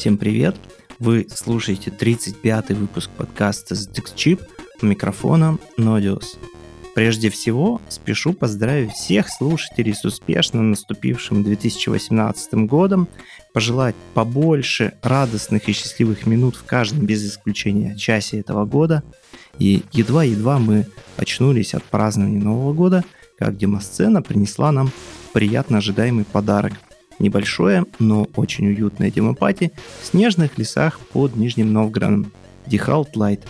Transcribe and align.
Всем 0.00 0.16
привет! 0.16 0.56
Вы 0.98 1.26
слушаете 1.28 1.90
35-й 1.90 2.72
выпуск 2.72 3.10
подкаста 3.18 3.74
с 3.74 3.86
DexChip 3.86 4.40
у 4.80 4.86
микрофона 4.86 5.58
Nodius. 5.76 6.38
Прежде 6.94 7.28
всего, 7.28 7.82
спешу 7.90 8.32
поздравить 8.32 8.92
всех 8.92 9.28
слушателей 9.28 9.92
с 9.92 10.02
успешно 10.06 10.62
наступившим 10.62 11.42
2018 11.42 12.54
годом, 12.66 13.08
пожелать 13.52 13.94
побольше 14.14 14.94
радостных 15.02 15.68
и 15.68 15.72
счастливых 15.72 16.24
минут 16.24 16.56
в 16.56 16.64
каждом 16.64 17.04
без 17.04 17.22
исключения 17.22 17.94
часе 17.94 18.40
этого 18.40 18.64
года. 18.64 19.02
И 19.58 19.82
едва-едва 19.92 20.58
мы 20.58 20.86
очнулись 21.18 21.74
от 21.74 21.84
празднования 21.84 22.40
Нового 22.40 22.72
года, 22.72 23.04
как 23.38 23.58
демосцена 23.58 24.22
принесла 24.22 24.72
нам 24.72 24.92
приятно 25.34 25.76
ожидаемый 25.76 26.24
подарок. 26.24 26.72
Небольшое, 27.20 27.84
но 27.98 28.26
очень 28.34 28.66
уютное 28.66 29.10
демопати 29.10 29.72
в 30.02 30.06
снежных 30.06 30.58
лесах 30.58 30.98
под 30.98 31.36
Нижним 31.36 31.72
Новгородом. 31.72 32.32
Дихалт 32.66 33.16
Light. 33.16 33.42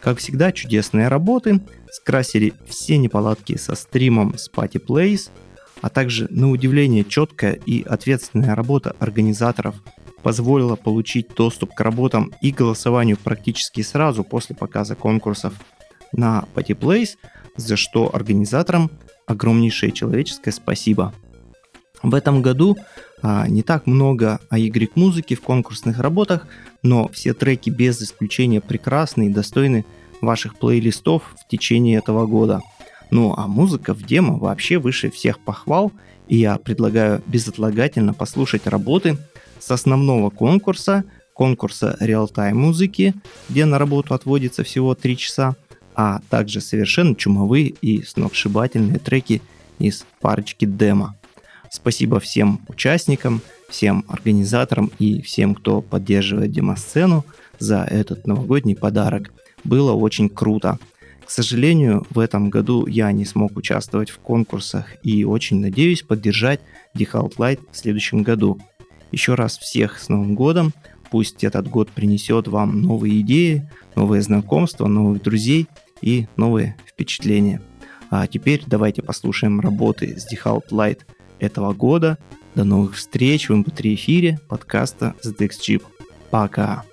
Как 0.00 0.18
всегда, 0.18 0.52
чудесные 0.52 1.08
работы, 1.08 1.60
скрасили 1.90 2.52
все 2.66 2.98
неполадки 2.98 3.56
со 3.56 3.74
стримом 3.74 4.36
с 4.36 4.50
Party 4.50 4.84
Plays, 4.84 5.30
а 5.80 5.88
также, 5.88 6.26
на 6.30 6.50
удивление, 6.50 7.04
четкая 7.04 7.52
и 7.52 7.82
ответственная 7.82 8.54
работа 8.54 8.94
организаторов 8.98 9.76
позволила 10.22 10.76
получить 10.76 11.34
доступ 11.34 11.74
к 11.74 11.80
работам 11.80 12.32
и 12.42 12.50
голосованию 12.50 13.16
практически 13.16 13.80
сразу 13.82 14.24
после 14.24 14.54
показа 14.54 14.94
конкурсов 14.94 15.54
на 16.12 16.44
Party 16.54 16.78
Plays, 16.78 17.16
за 17.56 17.76
что 17.76 18.14
организаторам 18.14 18.90
огромнейшее 19.26 19.92
человеческое 19.92 20.52
спасибо. 20.52 21.14
В 22.02 22.14
этом 22.14 22.40
году 22.40 22.76
а, 23.22 23.46
не 23.46 23.62
так 23.62 23.86
много 23.86 24.40
Y-музыки 24.50 25.34
в 25.34 25.42
конкурсных 25.42 25.98
работах, 25.98 26.46
но 26.82 27.08
все 27.08 27.34
треки 27.34 27.68
без 27.68 28.00
исключения 28.00 28.60
прекрасны 28.60 29.26
и 29.26 29.30
достойны 29.32 29.84
ваших 30.20 30.58
плейлистов 30.58 31.34
в 31.38 31.48
течение 31.48 31.98
этого 31.98 32.26
года. 32.26 32.60
Ну 33.10 33.34
а 33.36 33.46
музыка 33.46 33.92
в 33.92 34.02
демо 34.02 34.38
вообще 34.38 34.78
выше 34.78 35.10
всех 35.10 35.38
похвал, 35.40 35.92
и 36.28 36.36
я 36.38 36.56
предлагаю 36.58 37.22
безотлагательно 37.26 38.14
послушать 38.14 38.66
работы 38.66 39.18
с 39.58 39.70
основного 39.70 40.30
конкурса, 40.30 41.04
конкурса 41.34 41.96
реал-тайм 42.00 42.56
музыки, 42.56 43.14
где 43.48 43.64
на 43.64 43.78
работу 43.78 44.14
отводится 44.14 44.62
всего 44.62 44.94
3 44.94 45.16
часа, 45.16 45.56
а 45.94 46.20
также 46.30 46.60
совершенно 46.60 47.14
чумовые 47.14 47.74
и 47.82 48.02
сногсшибательные 48.02 48.98
треки 48.98 49.42
из 49.78 50.06
парочки 50.20 50.64
демо. 50.64 51.19
Спасибо 51.70 52.18
всем 52.18 52.60
участникам, 52.66 53.40
всем 53.68 54.04
организаторам 54.08 54.90
и 54.98 55.22
всем, 55.22 55.54
кто 55.54 55.80
поддерживает 55.80 56.50
демосцену 56.50 57.24
за 57.60 57.84
этот 57.84 58.26
новогодний 58.26 58.74
подарок. 58.74 59.32
Было 59.62 59.92
очень 59.92 60.28
круто. 60.28 60.80
К 61.24 61.30
сожалению, 61.30 62.04
в 62.10 62.18
этом 62.18 62.50
году 62.50 62.86
я 62.86 63.12
не 63.12 63.24
смог 63.24 63.56
участвовать 63.56 64.10
в 64.10 64.18
конкурсах 64.18 64.86
и 65.04 65.24
очень 65.24 65.60
надеюсь 65.60 66.02
поддержать 66.02 66.60
Default 66.96 67.36
Light 67.36 67.60
в 67.70 67.76
следующем 67.76 68.24
году. 68.24 68.58
Еще 69.12 69.36
раз 69.36 69.56
всех 69.56 70.00
с 70.00 70.08
Новым 70.08 70.34
годом. 70.34 70.74
Пусть 71.08 71.44
этот 71.44 71.68
год 71.68 71.88
принесет 71.90 72.48
вам 72.48 72.82
новые 72.82 73.20
идеи, 73.20 73.70
новые 73.94 74.22
знакомства, 74.22 74.88
новых 74.88 75.22
друзей 75.22 75.68
и 76.02 76.26
новые 76.36 76.76
впечатления. 76.84 77.62
А 78.10 78.26
теперь 78.26 78.64
давайте 78.66 79.02
послушаем 79.02 79.60
работы 79.60 80.18
с 80.18 80.26
Default 80.32 80.70
Light 80.72 81.02
этого 81.40 81.72
года. 81.72 82.18
До 82.54 82.64
новых 82.64 82.96
встреч 82.96 83.48
в 83.48 83.52
MP3 83.52 83.94
эфире 83.94 84.40
подкаста 84.48 85.14
с 85.22 85.32
DexChip. 85.32 85.82
Пока! 86.30 86.84